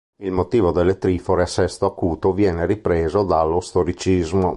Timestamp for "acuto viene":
1.85-2.65